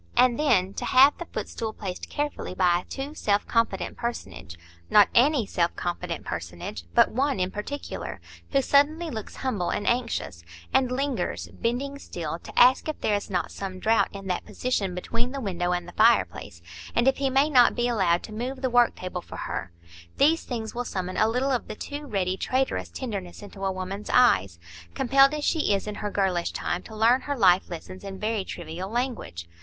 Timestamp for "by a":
2.55-2.85